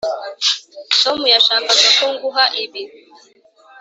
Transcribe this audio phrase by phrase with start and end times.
[1.01, 2.83] tom yashakaga ko nguha ibi.